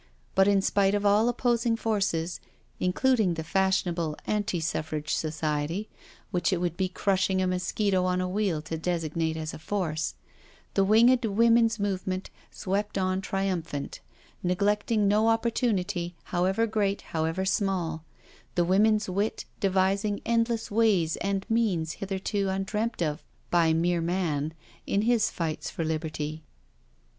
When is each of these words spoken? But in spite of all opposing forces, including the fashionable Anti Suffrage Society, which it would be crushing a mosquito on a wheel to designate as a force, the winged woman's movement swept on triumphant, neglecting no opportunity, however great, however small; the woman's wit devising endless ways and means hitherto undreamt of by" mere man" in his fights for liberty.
But 0.33 0.47
in 0.47 0.63
spite 0.63 0.95
of 0.95 1.05
all 1.05 1.29
opposing 1.29 1.75
forces, 1.75 2.39
including 2.79 3.35
the 3.35 3.43
fashionable 3.43 4.17
Anti 4.25 4.59
Suffrage 4.59 5.13
Society, 5.13 5.89
which 6.31 6.51
it 6.51 6.59
would 6.59 6.75
be 6.75 6.89
crushing 6.89 7.39
a 7.39 7.45
mosquito 7.45 8.05
on 8.05 8.19
a 8.19 8.27
wheel 8.27 8.63
to 8.63 8.79
designate 8.79 9.37
as 9.37 9.53
a 9.53 9.59
force, 9.59 10.15
the 10.73 10.83
winged 10.83 11.23
woman's 11.23 11.77
movement 11.79 12.31
swept 12.49 12.97
on 12.97 13.21
triumphant, 13.21 13.99
neglecting 14.41 15.07
no 15.07 15.27
opportunity, 15.27 16.15
however 16.23 16.65
great, 16.65 17.01
however 17.13 17.45
small; 17.45 18.03
the 18.55 18.65
woman's 18.65 19.07
wit 19.07 19.45
devising 19.59 20.19
endless 20.25 20.71
ways 20.71 21.15
and 21.17 21.45
means 21.47 21.91
hitherto 21.91 22.47
undreamt 22.49 23.03
of 23.03 23.23
by" 23.51 23.71
mere 23.71 24.01
man" 24.01 24.55
in 24.87 25.03
his 25.03 25.29
fights 25.29 25.69
for 25.69 25.85
liberty. 25.85 26.41